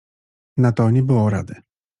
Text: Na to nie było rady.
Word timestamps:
Na 0.57 0.71
to 0.71 0.89
nie 0.89 1.03
było 1.03 1.29
rady. 1.29 1.55